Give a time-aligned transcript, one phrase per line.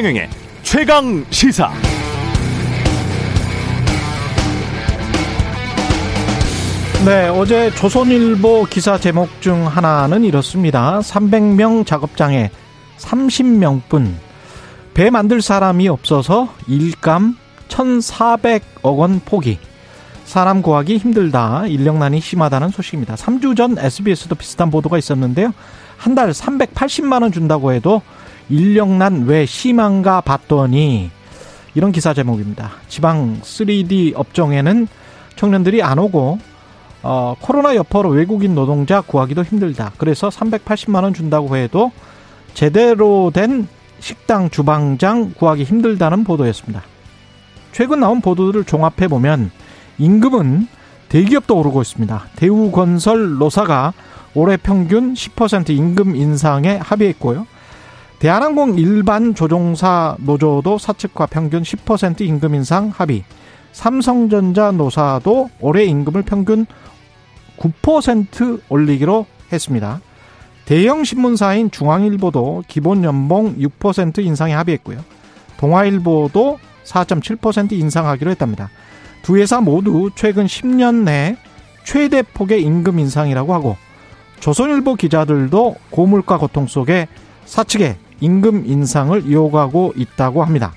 [0.00, 0.30] 최경영의
[0.62, 1.70] 최강 시사.
[7.04, 11.00] 네, 어제 조선일보 기사 제목 중 하나는 이렇습니다.
[11.00, 12.50] 300명 작업장에
[12.96, 14.14] 30명뿐
[14.94, 17.36] 배 만들 사람이 없어서 일감
[17.68, 19.58] 1,400억 원 포기.
[20.24, 21.66] 사람 구하기 힘들다.
[21.66, 23.16] 인력난이 심하다는 소식입니다.
[23.16, 25.52] 3주 전 SBS도 비슷한 보도가 있었는데요.
[25.98, 28.00] 한 달 380만 원 준다고 해도
[28.50, 31.10] 인력난 왜 심한가 봤더니
[31.74, 32.72] 이런 기사 제목입니다.
[32.88, 34.88] 지방 3D 업종에는
[35.36, 36.38] 청년들이 안 오고
[37.02, 39.92] 어, 코로나 여파로 외국인 노동자 구하기도 힘들다.
[39.96, 41.92] 그래서 380만 원 준다고 해도
[42.52, 43.68] 제대로 된
[44.00, 46.82] 식당 주방장 구하기 힘들다는 보도였습니다.
[47.72, 49.50] 최근 나온 보도들을 종합해 보면
[49.98, 50.66] 임금은
[51.08, 52.24] 대기업도 오르고 있습니다.
[52.36, 53.92] 대우건설 노사가
[54.34, 57.46] 올해 평균 10% 임금 인상에 합의했고요.
[58.20, 63.24] 대한항공 일반 조종사 노조도 사측과 평균 10% 임금 인상 합의.
[63.72, 66.66] 삼성전자 노사도 올해 임금을 평균
[67.56, 70.02] 9% 올리기로 했습니다.
[70.66, 75.02] 대형 신문사인 중앙일보도 기본 연봉 6% 인상에 합의했고요.
[75.56, 78.68] 동아일보도 4.7% 인상하기로 했답니다.
[79.22, 81.38] 두 회사 모두 최근 10년 내
[81.84, 83.78] 최대 폭의 임금 인상이라고 하고
[84.40, 87.08] 조선일보 기자들도 고물가 고통 속에
[87.46, 90.72] 사측의 임금 인상을 요구하고 있다고 합니다.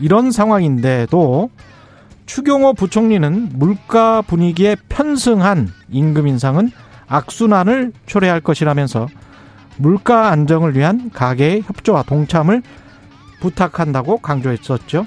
[0.00, 1.50] 이런 상황인데도
[2.26, 6.70] 추경호 부총리는 물가 분위기에 편승한 임금 인상은
[7.06, 9.08] 악순환을 초래할 것이라면서
[9.76, 12.62] 물가 안정을 위한 가계의 협조와 동참을
[13.40, 15.06] 부탁한다고 강조했었죠.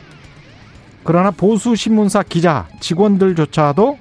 [1.03, 3.97] 그러나 보수 신문사 기자 직원들조차도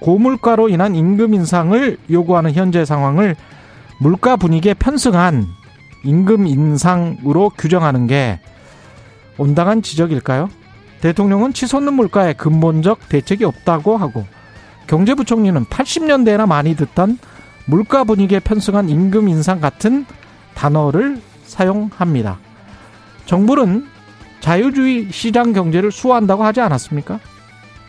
[0.00, 3.34] 고물가로 인한 임금 인상을 요구하는 현재 상황을
[3.98, 5.46] 물가 분위기에 편승한
[6.04, 8.40] 임금 인상으로 규정하는 게
[9.38, 10.48] 온당한 지적일까요?
[11.00, 14.26] 대통령은 치솟는 물가에 근본적 대책이 없다고 하고
[14.86, 17.18] 경제부총리는 80년대에나 많이 듣던
[17.66, 20.04] 물가 분위기에 편승한 임금 인상 같은
[20.54, 22.38] 단어를 사용합니다.
[23.26, 23.86] 정부는
[24.40, 27.20] 자유주의 시장 경제를 수호한다고 하지 않았습니까?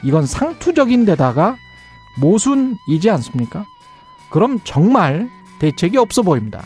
[0.04, 1.58] 이건 상투적인 데다가
[2.20, 3.66] 모순이지 않습니까?
[4.30, 5.30] 그럼 정말
[5.60, 6.64] 대책이 없어 보입니다.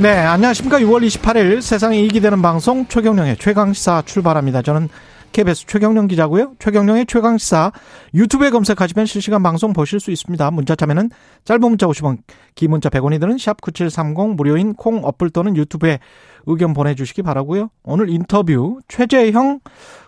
[0.00, 0.78] 네, 안녕하십니까.
[0.78, 4.62] 6월 28일 세상에 이익이 되는 방송 최경령의 최강시사 출발합니다.
[4.62, 4.88] 저는
[5.32, 6.54] KBS 최경령 기자고요.
[6.58, 7.70] 최경령의 최강시사
[8.14, 10.52] 유튜브에 검색하시면 실시간 방송 보실 수 있습니다.
[10.52, 11.10] 문자 참여는
[11.44, 12.16] 짧은 문자 50원,
[12.54, 15.98] 긴 문자 100원이 드는 샵9730 무료인 콩 어플 또는 유튜브에
[16.46, 17.68] 의견 보내주시기 바라고요.
[17.82, 19.60] 오늘 인터뷰 최재형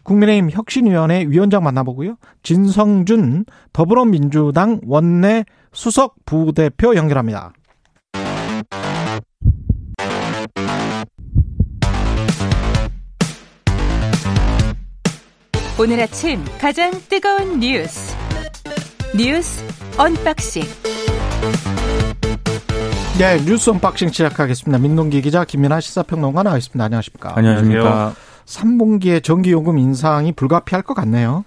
[0.04, 2.16] 국민의힘 혁신위원회 위원장 만나보고요.
[2.42, 3.44] 진성준
[3.75, 7.52] 더불어민주당 원내 수석 부대표 연결합니다.
[15.80, 18.14] 오늘 아침 가장 뜨거운 뉴스
[19.16, 19.64] 뉴스
[19.98, 20.62] unboxing
[23.18, 24.78] 네 뉴스 unboxing 시작하겠습니다.
[24.78, 26.84] 민동기 기자 김민하 시사평론가 나와 있습니다.
[26.84, 27.32] 안녕하십니까?
[27.36, 28.14] 안녕하십니까?
[28.44, 31.44] 3분기에 전기요금 인상이 불가피할 것 같네요.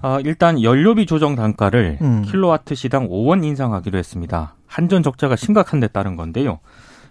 [0.00, 2.22] 아, 일단 연료비 조정 단가를 음.
[2.22, 4.54] 킬로와트 시당 5원 인상하기로 했습니다.
[4.66, 6.60] 한전 적자가 심각한 데 따른 건데요.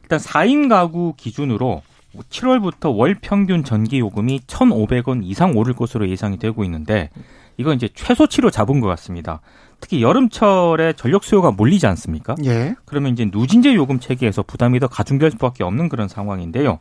[0.04, 1.82] 일단 4인 가구 기준으로
[2.16, 7.10] 7월부터 월 평균 전기 요금이 1,500원 이상 오를 것으로 예상이 되고 있는데
[7.58, 9.42] 이건 이제 최소치로 잡은 것 같습니다.
[9.80, 12.36] 특히 여름철에 전력 수요가 몰리지 않습니까?
[12.46, 12.76] 예.
[12.86, 16.80] 그러면 이제 누진제 요금 체계에서 부담이 더 가중될 수밖에 없는 그런 상황인데요.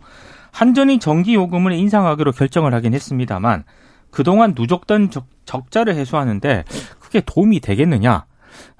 [0.53, 3.65] 한전이 전기 요금을 인상하기로 결정을 하긴 했습니다만
[4.11, 6.65] 그동안 누적된 적, 적자를 해소하는데
[6.99, 8.25] 그게 도움이 되겠느냐?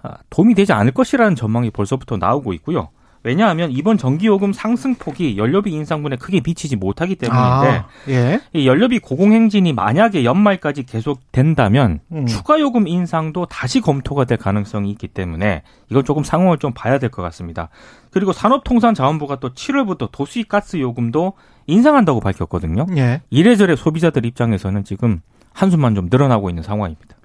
[0.03, 2.89] 아, 도움이 되지 않을 것이라는 전망이 벌써부터 나오고 있고요.
[3.27, 8.41] 왜냐하면 이번 전기요금 상승폭이 연료비 인상분에 크게 미치지 못하기 때문인데 아, 예.
[8.53, 12.27] 이 연료비 고공행진이 만약에 연말까지 계속된다면 음.
[12.27, 17.11] 추가 요금 인상도 다시 검토가 될 가능성이 있기 때문에 이건 조금 상황을 좀 봐야 될
[17.11, 17.69] 것 같습니다.
[18.13, 21.33] 그리고 산업통상자원부가 또 7월부터 도시가스 요금도
[21.67, 22.87] 인상한다고 밝혔거든요.
[22.97, 23.23] 예.
[23.31, 25.21] 이래저래 소비자들 입장에서는 지금
[25.53, 27.17] 한숨만 좀 늘어나고 있는 상황입니다.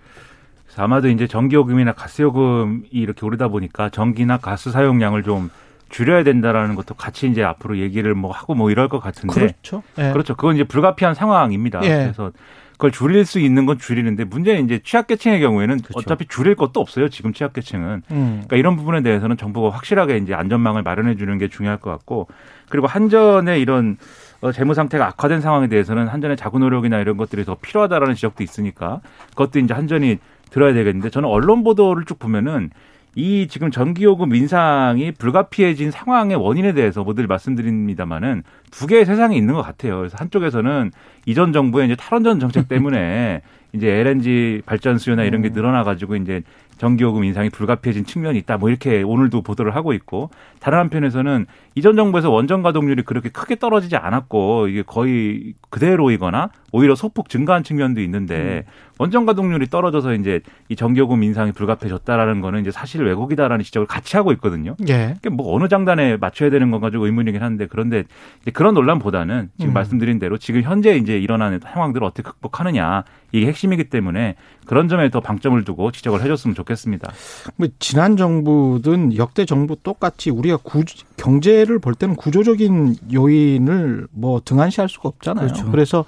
[0.77, 5.51] 아마도 이제 전기요금이나 가스요금이 이렇게 오르다 보니까 전기나 가스 사용량을 좀
[5.91, 9.83] 줄여야 된다라는 것도 같이 이제 앞으로 얘기를 뭐 하고 뭐 이럴 것 같은데 그렇죠.
[9.99, 10.11] 예.
[10.11, 10.35] 그렇죠.
[10.35, 11.81] 그건 이제 불가피한 상황입니다.
[11.83, 11.89] 예.
[11.89, 12.31] 그래서
[12.71, 15.99] 그걸 줄일 수 있는 건 줄이는데 문제는 이제 취약계층의 경우에는 그렇죠.
[15.99, 17.09] 어차피 줄일 것도 없어요.
[17.09, 18.01] 지금 취약계층은.
[18.09, 18.27] 음.
[18.47, 22.27] 그러니까 이런 부분에 대해서는 정부가 확실하게 이제 안전망을 마련해 주는 게 중요할 것 같고
[22.69, 23.97] 그리고 한전의 이런
[24.41, 29.01] 어, 재무 상태가 악화된 상황에 대해서는 한전의 자구 노력이나 이런 것들이 더 필요하다라는 지적도 있으니까
[29.29, 30.17] 그것도 이제 한전이
[30.49, 32.71] 들어야 되겠는데 저는 언론 보도를 쭉 보면은
[33.15, 39.61] 이 지금 전기요금 인상이 불가피해진 상황의 원인에 대해서 모두 말씀드립니다만은 두 개의 세상이 있는 것
[39.61, 39.97] 같아요.
[39.97, 40.91] 그래서 한쪽에서는
[41.25, 43.41] 이전 정부의 이제 탈원전 정책 때문에
[43.73, 45.53] 이제 LNG 발전 수요나 이런 게 음.
[45.53, 46.41] 늘어나가지고 이제
[46.77, 48.57] 전기요금 인상이 불가피해진 측면이 있다.
[48.57, 50.29] 뭐 이렇게 오늘도 보도를 하고 있고
[50.59, 51.45] 다른 한편에서는
[51.75, 58.01] 이전 정부에서 원전 가동률이 그렇게 크게 떨어지지 않았고 이게 거의 그대로이거나 오히려 소폭 증가한 측면도
[58.01, 58.65] 있는데
[58.97, 64.31] 원전 가동률이 떨어져서 이제 이 전기요금 인상이 불가피해졌다라는 거는 이제 사실 왜곡이다라는 지적을 같이 하고
[64.33, 64.75] 있거든요.
[64.87, 65.13] 예.
[65.15, 68.03] 그게 뭐 어느 장단에 맞춰야 되는 건 가지고 의문이긴 한데 그런데
[68.41, 69.73] 이제 그런 논란보다는 지금 음.
[69.73, 74.35] 말씀드린 대로 지금 현재 이제 일어나는 상황들을 어떻게 극복하느냐 이게 핵심이기 때문에
[74.71, 77.11] 그런 점에 더 방점을 두고 지적을 해줬으면 좋겠습니다.
[77.57, 80.85] 뭐 지난 정부든 역대 정부 똑같이 우리가 구,
[81.17, 85.47] 경제를 볼 때는 구조적인 요인을 뭐 등한시할 수가 없잖아요.
[85.47, 85.69] 그렇죠.
[85.71, 86.05] 그래서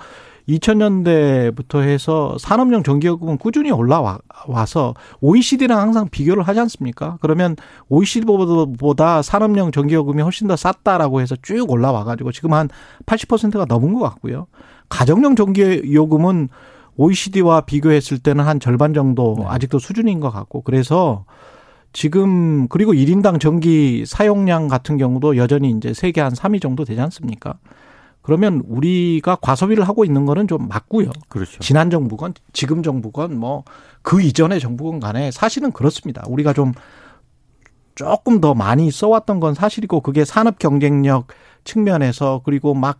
[0.48, 7.18] 2000년대부터 해서 산업용 전기요금은 꾸준히 올라와서 OECD랑 항상 비교를 하지 않습니까?
[7.20, 7.58] 그러면
[7.90, 12.70] OECD보다 산업용 전기요금이 훨씬 더 쌌다라고 해서 쭉 올라와가지고 지금 한
[13.08, 14.48] 80%가 넘은 것 같고요.
[14.88, 16.48] 가정용 전기요금은
[16.98, 19.46] OECD와 비교했을 때는 한 절반 정도 네.
[19.48, 21.26] 아직도 수준인 것 같고 그래서
[21.92, 27.56] 지금 그리고 1인당 전기 사용량 같은 경우도 여전히 이제 세계 한 3위 정도 되지 않습니까?
[28.22, 31.12] 그러면 우리가 과소비를 하고 있는 거는 좀 맞고요.
[31.28, 31.60] 그렇죠.
[31.60, 33.64] 지난 정부건 지금 정부건 뭐
[34.04, 36.24] 그 이전의 정부건 간에 사실은 그렇습니다.
[36.28, 36.74] 우리가 좀
[37.96, 41.28] 조금 더 많이 써왔던 건 사실이고 그게 산업 경쟁력
[41.64, 43.00] 측면에서 그리고 막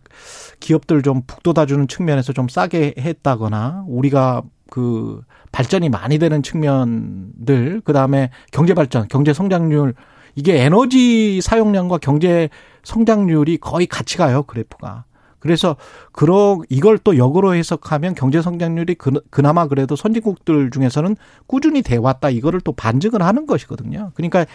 [0.60, 5.22] 기업들 좀 북돋아주는 측면에서 좀 싸게 했다거나 우리가 그
[5.52, 9.94] 발전이 많이 되는 측면들 그다음에 경제 발전, 경제 성장률
[10.34, 12.48] 이게 에너지 사용량과 경제
[12.82, 15.04] 성장률이 거의 같이 가요, 그래프가.
[15.38, 15.76] 그래서
[16.10, 21.16] 그러 이걸 또 역으로 해석하면 경제 성장률이 그, 그나마 그래도 선진국들 중에서는
[21.46, 22.30] 꾸준히 돼 왔다.
[22.30, 24.12] 이거를 또 반증을 하는 것이거든요.
[24.14, 24.46] 그러니까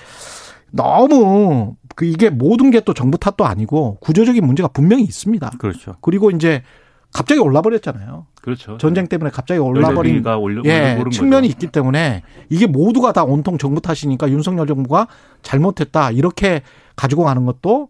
[0.72, 5.52] 너무 그 이게 모든 게 또 정부 탓도 아니고 구조적인 문제가 분명히 있습니다.
[5.60, 5.96] 그렇죠.
[6.02, 6.64] 그리고 이제
[7.12, 8.28] 갑자기 올라버렸잖아요.
[8.42, 8.78] 그렇죠.
[8.78, 11.52] 전쟁 때문에 갑자기 올라버린 올려 예, 측면이 거죠.
[11.52, 15.08] 있기 때문에 이게 모두가 다 온통 정부 탓이니까 윤석열 정부가
[15.42, 16.62] 잘못했다 이렇게
[16.96, 17.90] 가지고 가는 것도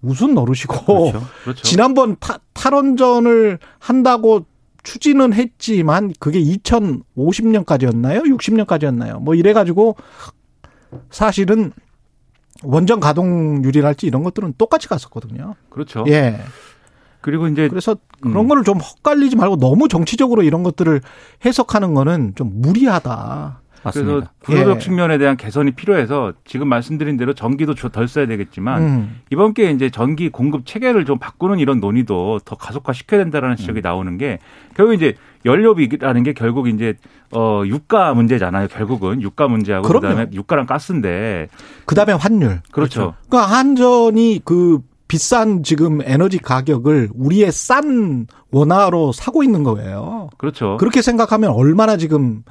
[0.00, 1.26] 무슨 노릇이고 그렇죠.
[1.44, 1.62] 그렇죠.
[1.62, 4.44] 지난번 타, 탈원전을 한다고
[4.82, 8.22] 추진은 했지만 그게 2050년까지였나요?
[8.24, 9.20] 60년까지였나요?
[9.20, 9.96] 뭐 이래 가지고
[11.10, 11.72] 사실은
[12.62, 15.54] 원전 가동률이랄지 이런 것들은 똑같이 갔었거든요.
[15.70, 16.04] 그렇죠.
[16.08, 16.38] 예.
[17.20, 18.48] 그리고 이제 그래서 그런 음.
[18.48, 21.00] 거를 좀 헛갈리지 말고 너무 정치적으로 이런 것들을
[21.44, 23.62] 해석하는 거는 좀 무리하다.
[23.92, 24.32] 그래서 맞습니다.
[24.40, 24.78] 구조적 예.
[24.78, 29.20] 측면에 대한 개선이 필요해서 지금 말씀드린 대로 전기도 좀덜 써야 되겠지만 음.
[29.30, 33.56] 이번 기회에 이제 전기 공급 체계를 좀 바꾸는 이런 논의도 더 가속화 시켜야 된다라는 음.
[33.56, 34.38] 지적이 나오는 게
[34.74, 36.94] 결국 이제 연료비라는 게 결국 이제
[37.32, 38.68] 어 유가 문제잖아요.
[38.68, 40.08] 결국은 유가 문제하고 그럼요.
[40.08, 41.48] 그다음에 유가랑 가스인데
[41.86, 42.60] 그다음에 환율.
[42.70, 43.14] 그렇죠.
[43.28, 50.30] 그러니까 한전이 그 비싼 지금 에너지 가격을 우리의 싼 원화로 사고 있는 거예요.
[50.36, 50.76] 그렇죠.
[50.78, 52.42] 그렇게 생각하면 얼마나 지금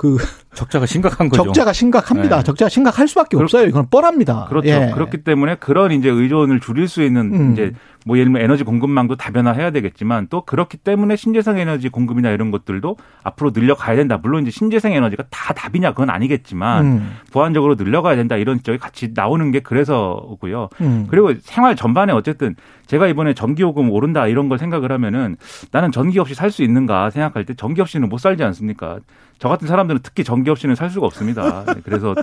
[0.00, 0.16] 그
[0.54, 1.44] 적자가 심각한 거죠.
[1.44, 2.38] 적자가 심각합니다.
[2.38, 2.42] 네.
[2.42, 3.66] 적자가 심각할 수밖에 그렇- 없어요.
[3.68, 4.46] 이건 뻔합니다.
[4.48, 4.68] 그렇죠.
[4.68, 4.90] 예.
[4.94, 7.52] 그렇기 때문에 그런 이제 의존을 줄일 수 있는 음.
[7.52, 7.72] 이제
[8.06, 12.96] 뭐 예를 들면 에너지 공급망도 다변화해야 되겠지만 또 그렇기 때문에 신재생 에너지 공급이나 이런 것들도
[13.22, 14.18] 앞으로 늘려가야 된다.
[14.20, 17.10] 물론 이제 신재생 에너지가 다 답이냐 그건 아니겠지만 음.
[17.30, 20.70] 보완적으로 늘려가야 된다 이런 지적이 같이 나오는 게 그래서고요.
[20.80, 21.06] 음.
[21.10, 25.36] 그리고 생활 전반에 어쨌든 제가 이번에 전기요금 오른다 이런 걸 생각을 하면은
[25.72, 28.98] 나는 전기 없이 살 수 있는가 생각할 때 전기 없이는 못 살지 않습니까?
[29.40, 31.64] 저 같은 사람들은 특히 전기 없이는 살 수가 없습니다.
[31.66, 32.14] 네, 그래서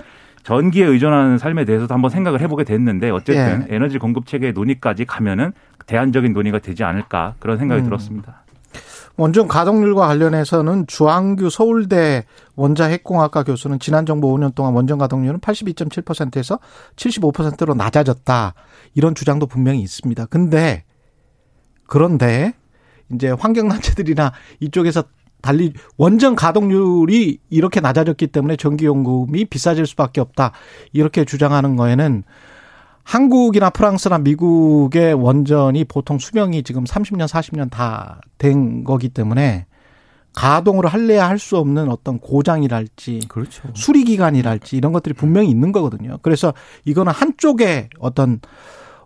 [0.44, 3.74] 전기에 의존하는 삶에 대해서도 한번 생각을 해보게 됐는데 어쨌든 예.
[3.74, 5.52] 에너지 공급 체계 논의까지 가면은
[5.86, 7.84] 대안적인 논의가 되지 않을까 그런 생각이 음.
[7.86, 8.44] 들었습니다.
[9.16, 16.60] 원전 가동률과 관련해서는 주한규 서울대 원자핵공학과 교수는 지난 정부 5년 동안 원전 가동률은 82.7%에서
[16.94, 18.54] 75%로 낮아졌다.
[18.94, 20.26] 이런 주장도 분명히 있습니다.
[20.26, 20.84] 근데
[21.88, 22.54] 그런데
[23.12, 25.02] 이제 환경단체들이나 이쪽에서
[25.48, 30.52] 달리 원전 가동률이 이렇게 낮아졌기 때문에 전기요금이 비싸질 수밖에 없다.
[30.92, 32.22] 이렇게 주장하는 거에는
[33.02, 39.64] 한국이나 프랑스나 미국의 원전이 보통 수명이 지금 30년, 40년 다 된 거기 때문에
[40.34, 43.70] 가동을 할래야 할 수 없는 어떤 고장이랄지 그렇죠.
[43.74, 46.18] 수리 기간이랄지 이런 것들이 분명히 있는 거거든요.
[46.20, 46.52] 그래서
[46.84, 48.40] 이거는 한쪽에 어떤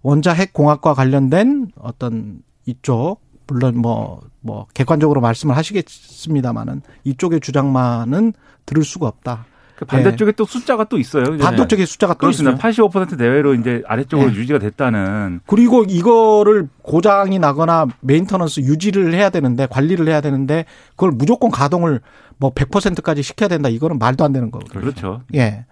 [0.03, 3.21] 원자핵 공학과 관련된 어떤 이쪽
[3.53, 8.35] 물론 뭐 뭐 객관적으로 말씀을 하시겠습니다만은 이쪽의 주장만은
[8.67, 9.47] 들을 수가 없다.
[9.77, 11.39] 그 반대쪽에 또 숫자가 또 있어요.
[11.39, 12.31] 반대쪽의 숫자가 또.
[12.31, 12.57] 있어요.
[12.57, 14.37] 85% 내외로 이제 아래쪽으로 네.
[14.37, 21.51] 유지가 됐다는 그리고 이거를 고장이 나거나 maintenance 유지를 해야 되는데 관리를 해야 되는데 그걸 무조건
[21.51, 22.01] 가동을
[22.37, 23.69] 뭐 100%까지 시켜야 된다.
[23.69, 24.81] 이거는 말도 안 되는 거거든요.
[24.81, 25.23] 그렇죠.
[25.35, 25.65] 예.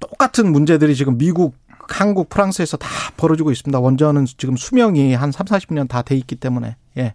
[0.00, 1.54] 똑같은 문제들이 지금 미국,
[1.98, 3.78] 한국, 프랑스에서 다 벌어지고 있습니다.
[3.78, 6.76] 원전은 지금 수명이 한 3, 40년 다 돼 있기 때문에.
[6.98, 7.14] 예.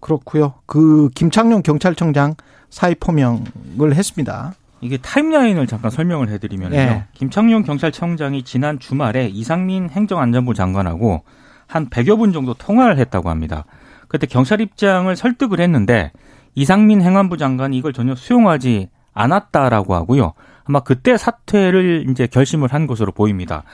[0.00, 0.54] 그렇고요.
[0.66, 2.34] 그 김창룡 경찰청장
[2.70, 4.54] 사의 표명을 했습니다.
[4.80, 6.76] 이게 타임라인을 잠깐 설명을 해드리면요.
[6.76, 7.04] 예.
[7.14, 11.22] 김창룡 경찰청장이 지난 주말에 이상민 행정안전부 장관하고
[11.66, 13.64] 한 100여 분 정도 통화를 했다고 합니다.
[14.08, 16.12] 그때 경찰 입장을 설득을 했는데
[16.54, 20.32] 이상민 행안부 장관이 이걸 전혀 수용하지 않았다라고 하고요.
[20.64, 23.64] 아마 그때 사퇴를 이제 결심을 한 것으로 보입니다.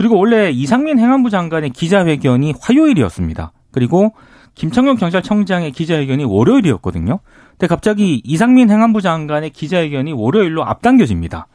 [0.00, 3.52] 그리고 원래 이상민 행안부 장관의 기자회견이 화요일이었습니다.
[3.70, 4.14] 그리고
[4.54, 7.18] 김창룡 경찰청장의 기자회견이 월요일이었거든요.
[7.50, 11.48] 근데 갑자기 이상민 행안부 장관의 기자회견이 월요일로 앞당겨집니다.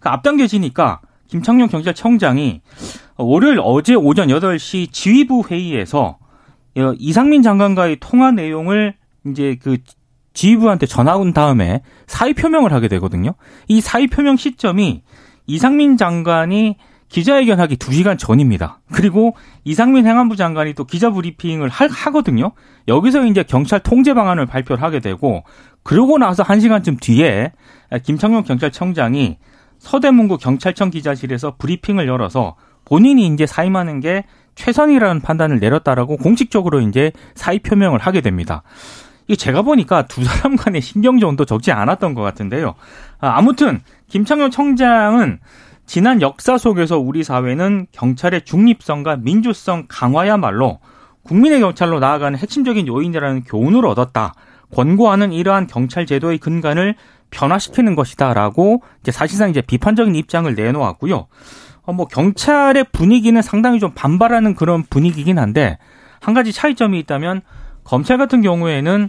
[0.00, 2.60] 그 앞당겨지니까 김창룡 경찰청장이
[3.16, 6.18] 월요일 어제 오전 8시 지휘부 회의에서
[6.98, 8.94] 이상민 장관과의 통화 내용을
[9.26, 9.78] 이제 그
[10.34, 13.32] 지휘부한테 전화 온 다음에 사의 표명을 하게 되거든요.
[13.68, 15.02] 이 사의 표명 시점이
[15.46, 16.76] 이상민 장관이
[17.08, 18.80] 기자회견하기 2시간 전입니다.
[18.92, 22.52] 그리고 이상민 행안부 장관이 또 기자 브리핑을 하, 하거든요.
[22.88, 25.44] 여기서 이제 경찰 통제 방안을 발표를 하게 되고
[25.82, 27.52] 그러고 나서 1시간쯤 뒤에
[28.02, 29.38] 김창룡 경찰청장이
[29.78, 37.58] 서대문구 경찰청 기자실에서 브리핑을 열어서 본인이 이제 사임하는 게 최선이라는 판단을 내렸다라고 공식적으로 이제 사의
[37.60, 38.62] 표명을 하게 됩니다.
[39.28, 42.74] 이게 제가 보니까 두 사람 간의 신경전도 적지 않았던 것 같은데요.
[43.18, 45.40] 아, 아무튼 김창룡 청장은
[45.86, 50.80] 지난 역사 속에서 우리 사회는 경찰의 중립성과 민주성 강화야말로
[51.22, 54.34] 국민의 경찰로 나아가는 핵심적인 요인이라는 교훈을 얻었다.
[54.74, 56.96] 권고하는 이러한 경찰 제도의 근간을
[57.30, 61.26] 변화시키는 것이다라고 이제 사실상 이제 비판적인 입장을 내놓았고요.
[61.82, 65.78] 어, 뭐 경찰의 분위기는 상당히 좀 반발하는 그런 분위기긴 한데
[66.20, 67.42] 한 가지 차이점이 있다면
[67.84, 69.08] 검찰 같은 경우에는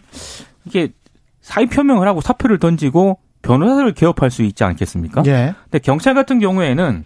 [0.65, 0.93] 이게
[1.41, 5.23] 사의 표명을 하고 사표를 던지고 변호사를 개업할 수 있지 않겠습니까?
[5.27, 5.53] 예.
[5.63, 7.03] 근데 경찰 같은 경우에는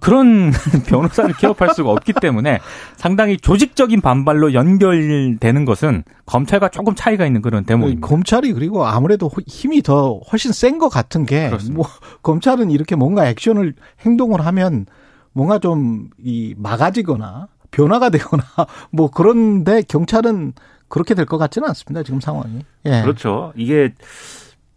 [0.00, 0.50] 그런
[0.88, 2.58] 변호사를 개업할 수가 없기 때문에
[2.96, 8.06] 상당히 조직적인 반발로 연결되는 것은 검찰과 조금 차이가 있는 그런 대목입니다.
[8.06, 11.86] 검찰이 그리고 아무래도 힘이 더 훨씬 센 것 같은 게 뭐
[12.22, 14.86] 검찰은 이렇게 뭔가 액션을 행동을 하면
[15.32, 18.42] 뭔가 좀 이 막아지거나 변화가 되거나
[18.90, 20.54] 뭐 그런데 경찰은
[20.88, 22.02] 그렇게 될 것 같지는 않습니다.
[22.02, 22.60] 지금 상황이.
[22.86, 23.02] 예.
[23.02, 23.52] 그렇죠.
[23.56, 23.92] 이게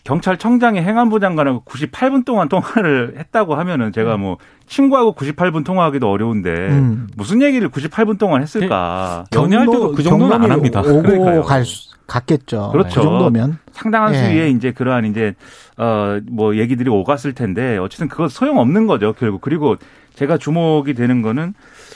[0.08, 4.22] 경찰청장이 행안부 장관하고 98분 동안 통화를 했다고 하면은 제가 음.
[4.22, 7.10] 뭐 친구하고 98분 통화하기도 어려운데 음.
[7.18, 9.26] 무슨 얘기를 98분 동안 했을까?
[9.36, 10.80] 연애할 때도 그 정도는 안 합니다.
[10.80, 11.42] 오고 그러니까요.
[11.44, 12.70] 갈 수, 갔겠죠.
[12.72, 13.02] 그렇죠.
[13.02, 14.20] 그 정도면 상당한 예.
[14.20, 15.36] 수위의 이제 그러한 이제
[15.76, 19.76] 어뭐 얘기들이 오갔을 텐데 어쨌든 그거 소용 없는 거죠 결국 그리고
[20.16, 21.54] 제가 주목이 되는 거는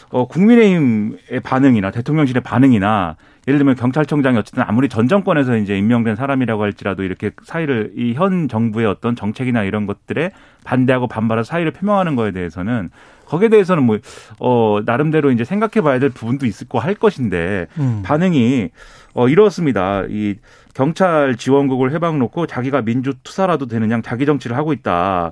[0.09, 3.15] 어 국민의힘의 반응이나 대통령실의 반응이나
[3.47, 8.47] 예를 들면 경찰청장이 어쨌든 아무리 전 정권에서 이제 임명된 사람이라고 할지라도 이렇게 사의를 이 현
[8.47, 10.31] 정부의 어떤 정책이나 이런 것들에
[10.63, 12.89] 반대하고 반발해서 사의를 표명하는 거에 대해서는
[13.25, 13.97] 거기에 대해서는 뭐
[14.39, 18.01] 어 나름대로 이제 생각해 봐야 될 부분도 있을 거 할 것인데 음.
[18.05, 18.69] 반응이
[19.13, 20.03] 어 이렇습니다.
[20.09, 20.35] 이
[20.75, 25.31] 경찰 지원국을 해방 놓고 자기가 민주 투사라도 되는 양 자기 정치를 하고 있다.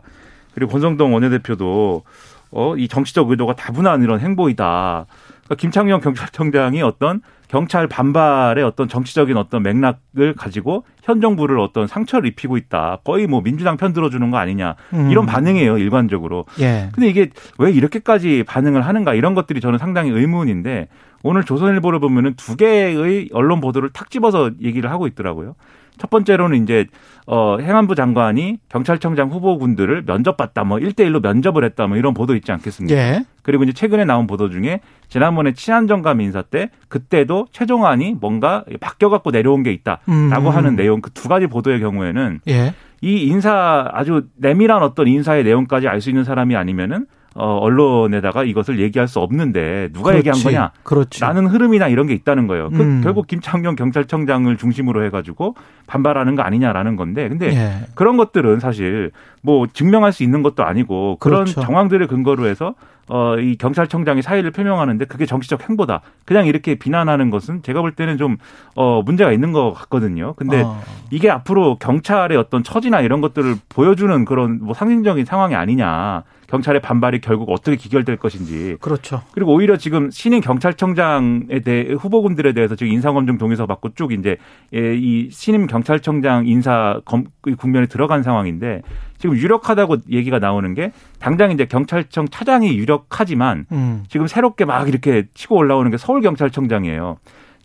[0.56, 2.04] 그리고 권성동 원내대표도
[2.52, 5.06] 어 이 정치적 의도가 다분한 이런 행보이다.
[5.46, 12.30] 그러니까 김창룡 경찰청장이 어떤 경찰 반발의 어떤 정치적인 어떤 맥락을 가지고 현 정부를 어떤 상처를
[12.30, 13.00] 입히고 있다.
[13.04, 14.76] 거의 뭐 민주당 편 들어주는 거 아니냐.
[14.94, 15.10] 음.
[15.10, 16.46] 이런 반응이에요, 일반적으로.
[16.60, 16.90] 예.
[16.94, 20.88] 근데 이게 왜 이렇게까지 반응을 하는가 이런 것들이 저는 상당히 의문인데
[21.24, 25.56] 오늘 조선일보를 보면은 두 개의 언론 보도를 탁 집어서 얘기를 하고 있더라고요.
[26.00, 26.88] 첫 번째로는 이제
[27.28, 32.98] 어 행안부 장관이 경찰청장 후보군들을 면접봤다 뭐 1대1로 면접을 했다 뭐 이런 보도 있지 않겠습니까?
[32.98, 33.26] 예.
[33.44, 34.80] 그리고 이제 최근에 나온 보도 중에
[35.10, 40.32] 지난번에 친한정감 인사 때 그때도 최종안이 뭔가 바뀌어 갖고 내려온 게 있다라고 음.
[40.34, 42.74] 하는 내용 그 두 가지 보도의 경우에는 예.
[43.02, 48.80] 이 인사 아주 내밀한 어떤 인사의 내용까지 알 수 있는 사람이 아니면은 어, 언론에다가 이것을
[48.80, 50.18] 얘기할 수 없는데 누가 그렇지.
[50.18, 50.72] 얘기한 거냐?
[50.84, 51.22] 그렇지.
[51.22, 52.70] 라는 흐름이나 이런 게 있다는 거예요.
[52.70, 53.02] 그 음.
[53.04, 55.56] 결국 김창룡 경찰청장을 중심으로 해가지고
[55.88, 57.86] 반발하는 거 아니냐라는 건데, 근데 예.
[57.96, 61.62] 그런 것들은 사실 뭐 증명할 수 있는 것도 아니고 그런 그렇죠.
[61.62, 62.76] 정황들을 근거로 해서
[63.10, 66.02] 어, 이 경찰청장이 사의를 표명하는데 그게 정치적 행보다.
[66.26, 68.38] 그냥 이렇게 비난하는 것은 제가 볼 때는 좀,
[68.76, 70.34] 어, 문제가 있는 것 같거든요.
[70.36, 70.80] 근데 어.
[71.10, 76.24] 이게 앞으로 경찰의 어떤 처지나 이런 것들을 보여주는 그런 뭐 상징적인 상황이 아니냐.
[76.50, 78.78] 경찰의 반발이 결국 어떻게 기결될 것인지.
[78.82, 79.22] 그렇죠.
[79.32, 84.38] 그리고 오히려 지금 신임 경찰청장에 대해 후보군들에 대해서 지금 인사검증 동의서 받고 쭉 이제
[84.74, 87.26] 예, 이 신임 경찰청장 인사 검
[87.58, 88.82] 국면에 들어간 상황인데
[89.18, 94.04] 지금 유력하다고 얘기가 나오는 게 당장 이제 경찰청 차장이 유력하지만 음.
[94.08, 97.18] 지금 새롭게 막 이렇게 치고 올라오는 게 서울 경찰청장이에요.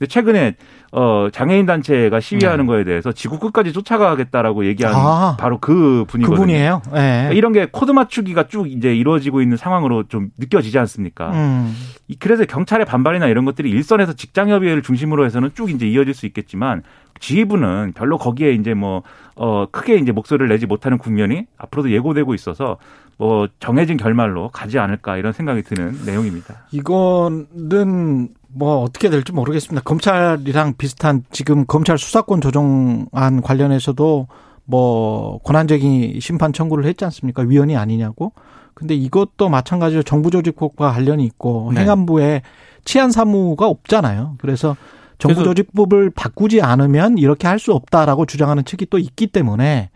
[0.07, 0.57] 최근에
[0.93, 2.73] 어 장애인 단체가 시위하는 네.
[2.73, 6.37] 거에 대해서 지구 끝까지 쫓아가겠다라고 얘기한 아, 바로 그 분이거든요.
[6.37, 6.83] 그분이에요.
[6.87, 6.91] 네.
[6.93, 11.31] 그러니까 이런 게 코드 맞추기가 쭉 이제 이루어지고 있는 상황으로 좀 느껴지지 않습니까?
[11.33, 11.75] 음.
[12.21, 16.83] 그래서 경찰의 반발이나 이런 것들이 일선에서 직장 협의회를 중심으로 해서는 쭉 이제 이어질 수 있겠지만
[17.21, 19.03] 지휘부는 별로 거기에 이제 뭐,
[19.37, 22.77] 어, 크게 이제 목소리를 내지 못하는 국면이 앞으로도 예고되고 있어서
[23.17, 26.67] 뭐 정해진 결말로 가지 않을까 이런 생각이 드는 내용입니다.
[26.73, 29.83] 이거는 뭐 어떻게 될지 모르겠습니다.
[29.83, 34.29] 검찰이랑 비슷한 지금 검찰 수사권 조정안 관련해서도
[34.65, 37.43] 뭐 권한쟁의 심판 청구를 했지 않습니까?
[37.43, 38.33] 위헌이 아니냐고.
[38.75, 41.83] 근데 이것도 마찬가지로 정부 조직법과 관련이 있고 네.
[41.83, 42.43] 행안부에
[42.85, 44.37] 치안 사무가 없잖아요.
[44.39, 44.77] 그래서
[45.19, 49.91] 정부 조직법을 바꾸지 않으면 이렇게 할 수 없다라고 주장하는 측이 또 있기 때문에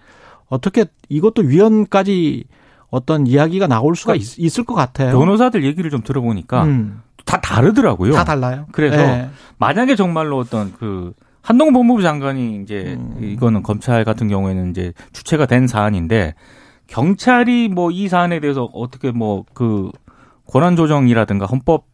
[0.49, 2.45] 어떻게 이것도 위헌까지
[2.91, 5.19] 어떤 이야기가 나올 수가 그러니까 있, 을것 같아요.
[5.19, 7.03] 변호사들 얘기를 좀 들어보니까 음.
[7.29, 8.13] 다 다르더라고요.
[8.15, 8.67] 다 달라요.
[8.73, 9.29] 그래서 네.
[9.59, 13.19] 만약에 정말로 어떤 그 한동훈 법무부 장관이 이제 음.
[13.23, 16.35] 이거는 검찰 같은 경우에는 이제 주체가 된 사안인데
[16.87, 19.91] 경찰이 뭐 이 사안에 대해서 어떻게 뭐 그
[20.47, 21.85] 권한 조정이라든가 헌법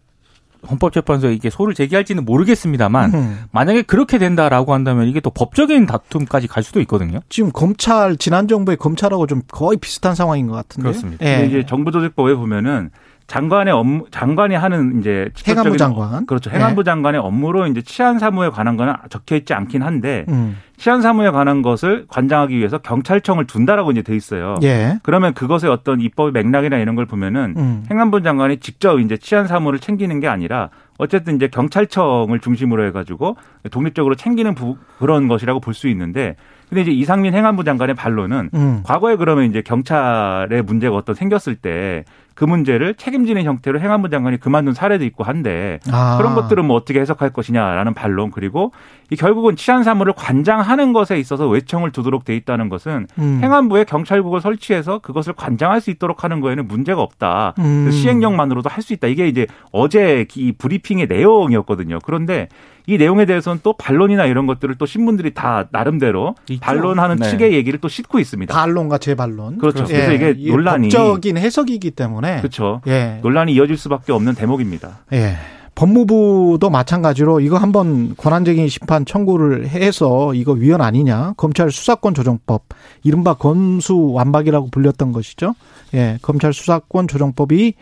[0.71, 3.39] 헌법재판소에 이게 소를 제기할지는 모르겠습니다만 음.
[3.51, 7.19] 만약에 그렇게 된다라고 한다면 이게 또 법적인 다툼까지 갈 수도 있거든요.
[7.29, 10.89] 지금 검찰 지난 정부의 검찰하고 좀 거의 비슷한 상황인 것 같은데.
[10.89, 11.27] 그렇습니다.
[11.27, 11.45] 예.
[11.47, 12.91] 이제 정부 조직법에 보면은
[13.27, 16.91] 장관의 업무 장관이 하는 이제 행안부 장관 그렇죠 행안부 네.
[16.91, 20.59] 장관의 업무로 이제 치안 사무에 관한 거는 적혀 있지 않긴 한데 음.
[20.77, 24.57] 치안 사무에 관한 것을 관장하기 위해서 경찰청을 둔다라고 이제 돼 있어요.
[24.65, 24.99] 예.
[25.05, 27.85] 그러면 그것의 어떤 입법 맥락이나 이런 걸 보면은 음.
[27.91, 33.37] 행안부 장관이 직접 이제 치안 사무를 챙기는 게 아니라 어쨌든 이제 경찰청을 중심으로 해가지고
[33.71, 36.37] 독립적으로 챙기는 부, 그런 것이라고 볼 수 있는데
[36.69, 38.81] 근데 이제 이상민 행안부 장관의 반론은 음.
[38.85, 42.05] 과거에 그러면 이제 경찰의 문제가 어떤 생겼을 때
[42.35, 46.17] 그 문제를 책임지는 형태로 행안부 장관이 그만둔 사례도 있고 한데 아.
[46.19, 48.73] 그런 것들은 뭐 어떻게 해석할 것이냐라는 반론 그리고
[49.11, 53.41] 이 결국은 치안 사무를 관장하는 것에 있어서 외청을 두도록 돼 있다는 것은 음.
[53.43, 57.55] 행안부에 경찰국을 설치해서 그것을 관장할 수 있도록 하는 거에는 문제가 없다.
[57.59, 57.91] 음.
[57.91, 59.09] 시행령만으로도 할 수 있다.
[59.09, 61.99] 이게 이제 어제 이 브리핑의 내용이었거든요.
[62.05, 62.49] 그런데
[62.87, 66.61] 이 내용에 대해서는 또 반론이나 이런 것들을 또 신문들이 다 나름대로 있죠.
[66.61, 67.31] 반론하는 네.
[67.31, 68.55] 측의 얘기를 또 싣고 있습니다.
[68.55, 69.59] 반론과 재반론.
[69.59, 69.85] 그렇죠.
[69.85, 70.15] 그래서 예.
[70.15, 72.83] 이게 논란이 법적인 해석이기 때문에 그렇죠.
[72.87, 73.21] 예.
[73.23, 74.99] 논란이 이어질 수밖에 없는 대목입니다.
[75.15, 75.37] 예.
[75.75, 82.63] 법무부도 마찬가지로 이거 한번 권한쟁의 심판 청구를 해서 이거 위헌 아니냐 검찰 수사권 조정법
[83.03, 85.55] 이른바 검수 완박이라고 불렸던 것이죠.
[85.95, 87.75] 예, 검찰 수사권 조정법이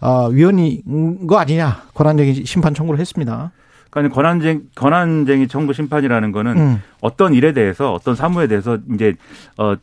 [0.00, 3.52] 어, 위헌인 거 아니냐 권한쟁의 심판 청구를 했습니다.
[3.90, 6.82] 그러니까 권한쟁 권한쟁의 청구 심판이라는 거는 음.
[7.00, 9.14] 어떤 일에 대해서 어떤 사무에 대해서 이제
[9.56, 9.76] 어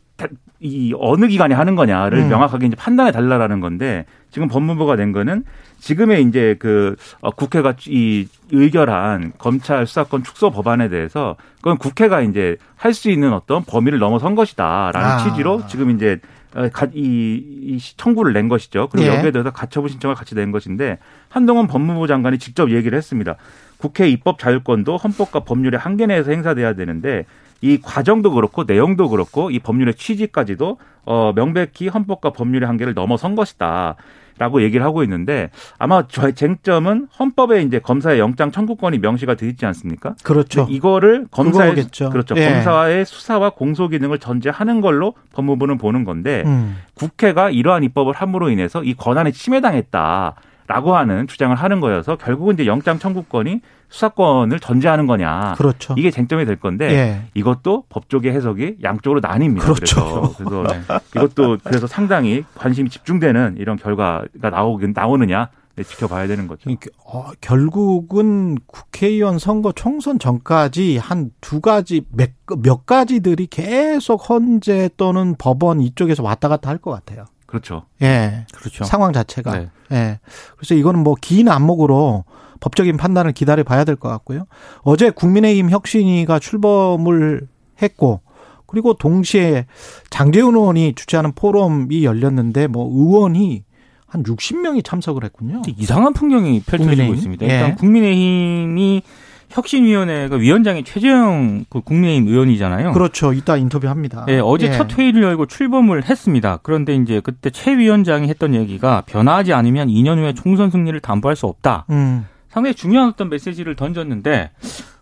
[0.60, 2.28] 이 어느 기관이 하는 거냐를 음.
[2.28, 5.44] 명확하게 이제 판단해 달라라는 건데 지금 법무부가 낸 거는
[5.78, 12.56] 지금의 이제 그 어, 국회가 이 의결한 검찰 수사권 축소 법안에 대해서 그건 국회가 이제
[12.76, 15.18] 할 수 있는 어떤 범위를 넘어선 것이다라는 아.
[15.18, 16.18] 취지로 지금 이제
[16.56, 18.88] 어, 이, 이 청구를 낸 것이죠.
[18.90, 19.16] 그리고 예.
[19.16, 23.36] 여기에 대해서 가처분 신청을 같이 낸 것인데 한동훈 법무부 장관이 직접 얘기를 했습니다.
[23.78, 27.24] 국회 입법 자율권도 헌법과 법률의 한계 내에서 행사돼야 되는데
[27.60, 33.96] 이 과정도 그렇고 내용도 그렇고 이 법률의 취지까지도 어 명백히 헌법과 법률의 한계를 넘어선 것이다.
[34.38, 39.66] 라고 얘기를 하고 있는데 아마 저의 쟁점은 헌법에 이제 검사의 영장 청구권이 명시가 돼 있지
[39.66, 40.14] 않습니까?
[40.22, 40.66] 그렇죠.
[40.70, 42.34] 이거를 검사의 그렇죠.
[42.36, 42.48] 예.
[42.48, 46.76] 검사의 수사와 공소 기능을 전제하는 걸로 법무부는 보는 건데 음.
[46.94, 50.36] 국회가 이러한 입법을 함으로 인해서 이 권한에 침해당했다.
[50.68, 55.54] 라고 하는 주장을 하는 거여서 결국은 이제 영장 청구권이 수사권을 전제하는 거냐.
[55.56, 55.94] 그렇죠.
[55.96, 57.22] 이게 쟁점이 될 건데 예.
[57.32, 59.60] 이것도 법조계 해석이 양쪽으로 나뉩니다.
[59.60, 60.34] 그렇죠.
[60.36, 60.98] 그래서, 그래서 네.
[61.16, 66.68] 이것도 그래서 상당히 관심이 집중되는 이런 결과가 나오긴 나오느냐 네, 지켜봐야 되는 거죠.
[67.06, 72.30] 어, 결국은 국회의원 선거 총선 전까지 한 두 가지 몇,
[72.62, 77.24] 몇 가지들이 계속 헌재 또는 법원 이쪽에서 왔다 갔다 할 것 같아요.
[77.48, 77.86] 그렇죠.
[78.02, 78.44] 예.
[78.54, 78.84] 그렇죠.
[78.84, 79.58] 상황 자체가.
[79.58, 79.70] 네.
[79.90, 80.20] 예.
[80.56, 82.24] 그래서 이거는 뭐 긴 안목으로
[82.60, 84.44] 법적인 판단을 기다려 봐야 될 것 같고요.
[84.82, 87.48] 어제 국민의힘 혁신위가 출범을
[87.82, 88.20] 했고
[88.66, 89.66] 그리고 동시에
[90.10, 93.64] 장재훈 의원이 주최하는 포럼이 열렸는데 뭐 의원이
[94.06, 95.62] 한 60명이 참석을 했군요.
[95.78, 97.14] 이상한 풍경이 펼쳐지고 국민의힘?
[97.14, 97.46] 있습니다.
[97.46, 97.74] 일단 예.
[97.76, 99.02] 국민의힘이
[99.50, 102.92] 혁신위원회가 위원장이 최재형 그 국민의힘 의원이잖아요.
[102.92, 103.32] 그렇죠.
[103.32, 104.26] 이따 인터뷰합니다.
[104.26, 104.72] 네, 어제 예.
[104.72, 106.58] 첫 회의를 열고 출범을 했습니다.
[106.62, 111.46] 그런데 이제 그때 최 위원장이 했던 얘기가 변화하지 않으면 2년 후에 총선 승리를 담보할 수
[111.46, 111.86] 없다.
[111.90, 112.26] 음.
[112.48, 114.50] 상당히 중요한 어떤 메시지를 던졌는데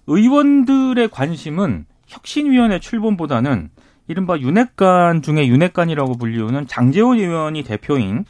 [0.06, 3.70] 의원들의 관심은 혁신위원회 출범보다는
[4.08, 8.24] 이른바 윤핵관 중에 윤핵관이라고 불리우는 장재원 의원이 대표인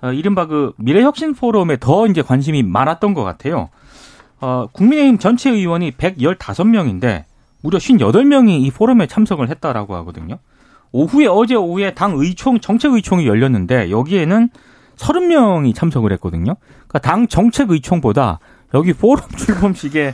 [0.00, 3.68] 어, 이른바 그 미래혁신 포럼에 더 이제 관심이 많았던 것 같아요.
[4.40, 7.24] 어, 국민의힘 전체 의원이 115명인데
[7.62, 10.38] 무려 58명이 이 포럼에 참석을 했다라고 하거든요.
[10.92, 14.48] 오후에 어제 오후에 당 의총 정책 의총이 열렸는데 여기에는
[14.96, 16.56] 30명이 참석을 했거든요.
[16.86, 18.38] 그러니까 당 정책 의총보다
[18.74, 20.12] 여기 포럼 출범식에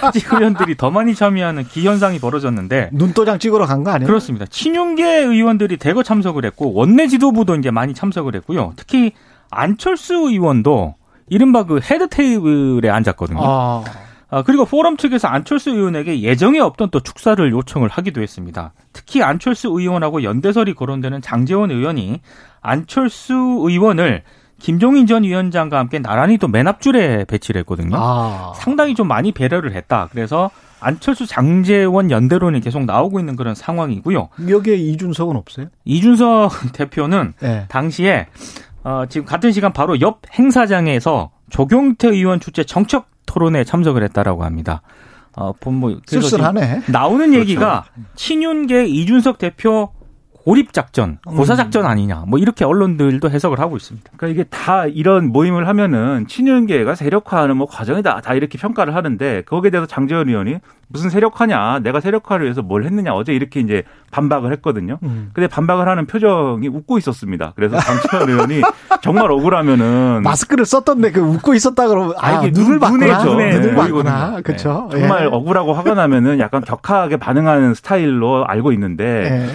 [0.00, 4.06] 현직 의원들이 더 많이 참여하는 기현상이 벌어졌는데 눈도장 찍으러 간 거 아니에요?
[4.06, 4.46] 그렇습니다.
[4.46, 8.72] 친윤계 의원들이 대거 참석을 했고 원내 지도부도 이제 많이 참석을 했고요.
[8.76, 9.12] 특히
[9.50, 10.94] 안철수 의원도
[11.28, 13.40] 이른바 그 헤드 테이블에 앉았거든요.
[13.42, 13.84] 아.
[14.28, 18.72] 아, 그리고 포럼 측에서 안철수 의원에게 예정에 없던 또 축사를 요청을 하기도 했습니다.
[18.92, 22.20] 특히 안철수 의원하고 연대설이 거론되는 장제원 의원이
[22.60, 24.22] 안철수 의원을
[24.58, 27.96] 김종인 전 위원장과 함께 나란히 또 맨 앞줄에 배치를 했거든요.
[27.96, 28.52] 아.
[28.56, 30.08] 상당히 좀 많이 배려를 했다.
[30.10, 34.28] 그래서 안철수 장재원 연대론이 계속 나오고 있는 그런 상황이고요.
[34.48, 35.66] 여기에 이준석은 없어요?
[35.84, 37.66] 이준석 대표는 네.
[37.68, 38.26] 당시에
[38.86, 44.80] 어, 지금 같은 시간 바로 옆 행사장에서 조경태 의원 주최 정책 토론에 참석을 했다라고 합니다.
[45.36, 46.82] 어, 뭐 그래서 지금 쓸쓸하네.
[46.86, 47.40] 나오는 그렇죠.
[47.40, 49.90] 얘기가 친윤계 이준석 대표
[50.30, 54.12] 고립 작전, 고사 작전 아니냐, 뭐 이렇게 언론들도 해석을 하고 있습니다.
[54.16, 59.72] 그러니까 이게 다 이런 모임을 하면은 친윤계가 세력화하는 뭐 과정이다 다 이렇게 평가를 하는데 거기에
[59.72, 64.98] 대해서 장재원 의원이 무슨 세력화냐 내가 세력화를 위해서 뭘 했느냐 어제 이렇게 이제 반박을 했거든요.
[65.02, 65.30] 음.
[65.32, 67.52] 근데 반박을 하는 표정이 웃고 있었습니다.
[67.56, 68.62] 그래서 장재원 의원이
[69.02, 73.24] 정말 억울하면은 마스크를 썼던데 그 웃고 있었다 그러면 아, 아, 이게 눈을 눈- 봤구나.
[73.24, 73.74] 눈에 눈을.
[73.74, 74.40] 봤구나.
[74.42, 74.88] 그렇죠.
[74.92, 75.00] 네.
[75.00, 79.04] 정말 억울하고 화가 나면은 약간 격하게 반응하는 스타일로 알고 있는데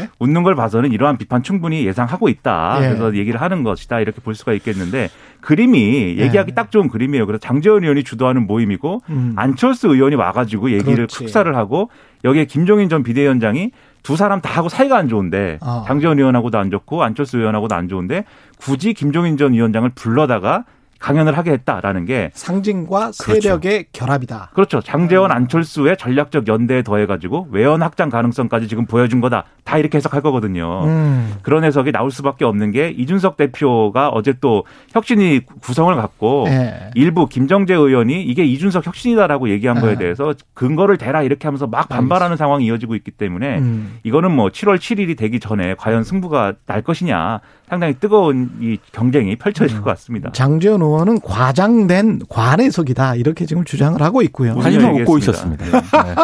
[0.01, 0.09] 예.
[0.19, 2.77] 웃는 걸 봐서는 이러한 비판 충분히 예상하고 있다.
[2.81, 2.87] 예.
[2.89, 3.99] 그래서 얘기를 하는 것이다.
[4.01, 5.09] 이렇게 볼 수가 있겠는데
[5.41, 6.23] 그림이 예.
[6.23, 7.25] 얘기하기 딱 좋은 그림이에요.
[7.25, 9.33] 그래서 장재원 의원이 주도하는 모임이고 음.
[9.35, 11.15] 안철수 의원이 와가지고 얘기를 그렇지.
[11.15, 11.89] 축사를 하고
[12.23, 13.71] 여기에 김종인 전 비대위원장이
[14.03, 15.83] 두 사람 다 하고 사이가 안 좋은데 아.
[15.87, 18.25] 장재원 의원하고도 안 좋고 안철수 의원하고도 안 좋은데
[18.59, 20.65] 굳이 김종인 전 위원장을 불러다가
[21.01, 24.51] 강연을 하게 했다라는 게 상징과 세력의 결합이다.
[24.53, 24.81] 그렇죠.
[24.81, 29.45] 장재원, 안철수의 전략적 연대에 더해 가지고 외연 확장 가능성까지 지금 보여준 거다.
[29.63, 30.83] 다 이렇게 해석할 거거든요.
[30.85, 31.35] 음.
[31.41, 36.91] 그런 해석이 나올 수밖에 없는 게 이준석 대표가 어제 또 혁신이 구성을 갖고 예.
[36.93, 39.95] 일부 김정재 의원이 이게 이준석 혁신이다라고 얘기한 거에 예.
[39.95, 43.99] 대해서 근거를 대라 이렇게 하면서 막 반발하는 상황이 이어지고 있기 때문에 음.
[44.03, 47.39] 이거는 뭐 7월 7일이 되기 전에 과연 승부가 날 것이냐
[47.71, 49.83] 상당히 뜨거운 이 경쟁이 펼쳐질 음.
[49.83, 50.29] 것 같습니다.
[50.33, 54.55] 장재현 의원은 과장된 관해석이다 이렇게 지금 주장을 하고 있고요.
[54.59, 55.17] 하지만 웃고.
[55.17, 55.65] 있었습니다.
[55.65, 56.15] 네.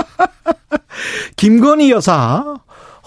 [1.36, 2.58] 김건희 여사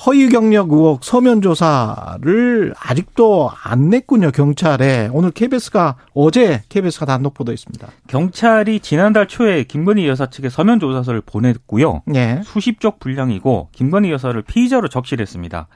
[0.07, 7.89] 허위 경력 의혹 서면 조사를 아직도 안 냈군요 경찰에 오늘 KBS가 어제 KBS가 단독 보도했습니다.
[8.07, 12.03] 경찰이 지난달 초에 김건희 여사 측에 서면 조사서를 보냈고요.
[12.15, 12.41] 예.
[12.45, 15.69] 수십 쪽 분량이고 김건희 여사를 피의자로 적시했습니다.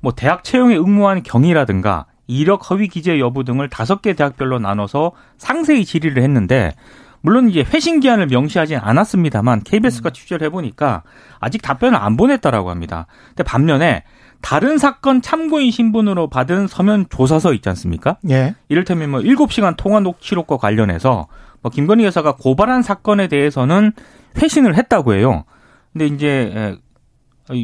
[0.00, 5.84] 뭐 대학 채용에 응모한 경위라든가 이력 허위 기재 여부 등을 다섯 개 대학별로 나눠서 상세히
[5.84, 6.74] 질의를 했는데
[7.20, 11.02] 물론 이제 회신 기한을 명시하진 않았습니다만 KBS가 취재를 해보니까
[11.40, 13.06] 아직 답변을 안 보냈다라고 합니다.
[13.30, 14.04] 근데 반면에
[14.40, 18.18] 다른 사건 참고인 신분으로 받은 서면 조사서 있지 않습니까?
[18.30, 18.54] 예.
[18.68, 21.26] 이를테면 뭐 7시간 통화 녹취록과 관련해서
[21.60, 23.92] 뭐 김건희 여사가 고발한 사건에 대해서는
[24.40, 25.44] 회신을 했다고 해요.
[25.92, 26.76] 근데 이제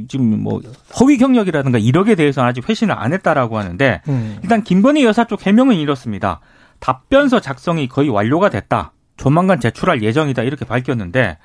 [0.09, 0.61] 지금 뭐
[1.01, 4.39] 허위 경력이라든가 이력에 대해서는 아직 회신을 안 했다라고 하는데 음.
[4.43, 6.41] 일단 김건희 여사 쪽 해명은 이렇습니다.
[6.81, 8.93] 답변서 작성이 거의 완료가 됐다.
[9.17, 11.39] 조만간 제출할 예정이다 이렇게 밝혔는데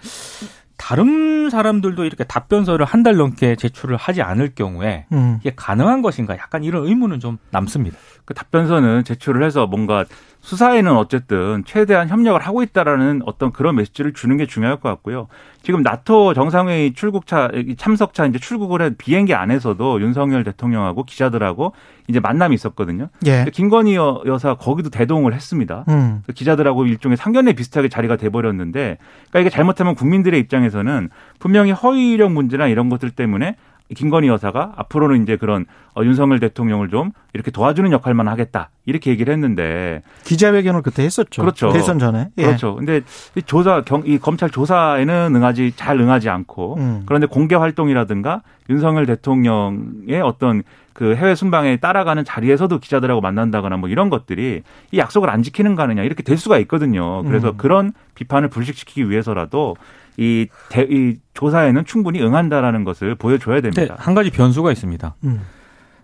[0.78, 5.38] 다른 사람들도 이렇게 답변서를 한 달 넘게 제출을 하지 않을 경우에 음.
[5.42, 7.98] 이게 가능한 것인가 약간 이런 의문은 좀 남습니다.
[8.26, 10.06] 그 답변서는 제출을 해서 뭔가
[10.42, 15.28] 수사에는 어쨌든 최대한 협력을 하고 있다라는 어떤 그런 메시지를 주는 게 중요할 것 같고요.
[15.62, 21.74] 지금 나토 정상회의 출국차 참석차 이제 출국을 한 비행기 안에서도 윤석열 대통령하고 기자들하고
[22.08, 23.10] 이제 만남이 있었거든요.
[23.26, 23.46] 예.
[23.52, 25.84] 김건희 여- 여사 거기도 대동을 했습니다.
[25.90, 26.24] 음.
[26.26, 28.98] 그 기자들하고 일종의 상견례 비슷하게 자리가 돼버렸는데,
[29.30, 33.58] 그러니까 이게 잘못하면 국민들의 입장에서는 분명히 허위 이력 문제나 이런 것들 때문에
[33.96, 39.34] 김건희 여사가 앞으로는 이제 그런 어, 윤석열 대통령을 좀 이렇게 도와주는 역할만 하겠다 이렇게 얘기를
[39.34, 41.42] 했는데 기자회견을 그때 했었죠.
[41.42, 41.72] 그렇죠.
[41.72, 42.30] 대선 전에.
[42.38, 42.46] 예.
[42.46, 42.76] 그렇죠.
[42.76, 43.02] 근데
[43.36, 47.04] 이 조사 경, 이 검찰 조사에는 응하지 잘 응하지 않고 음.
[47.06, 54.10] 그런데 공개 활동이라든가 윤석열 대통령의 어떤 그 해외 순방에 따라가는 자리에서도 기자들하고 만난다거나 뭐 이런
[54.10, 57.24] 것들이 이 약속을 안 지키는 거 아니냐 이렇게 될 수가 있거든요.
[57.24, 57.58] 그래서 음.
[57.58, 59.78] 그런 비판을 불식시키기 위해서라도
[60.20, 63.96] 이, 대, 이 조사에는 충분히 응한다라는 것을 보여줘야 근데 됩니다.
[63.98, 65.16] 한 가지 변수가 있습니다.
[65.24, 65.42] 음.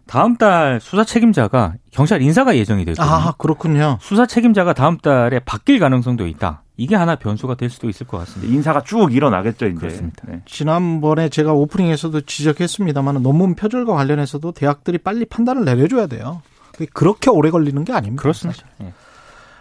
[0.07, 3.13] 다음 달 수사 책임자가 경찰 인사가 예정이 됐거든요.
[3.13, 3.97] 아 그렇군요.
[3.99, 6.61] 수사 책임자가 다음 달에 바뀔 가능성도 있다.
[6.77, 8.53] 이게 하나 변수가 될 수도 있을 것 같습니다.
[8.53, 9.79] 인사가 쭉 일어나겠죠, 이제.
[9.79, 10.23] 그렇습니다.
[10.27, 10.41] 네.
[10.45, 16.41] 지난번에 제가 오프닝에서도 지적했습니다만 논문 표절과 관련해서도 대학들이 빨리 판단을 내려줘야 돼요.
[16.71, 18.21] 그게 그렇게 오래 걸리는 게 아닙니다.
[18.21, 18.65] 그렇습니다.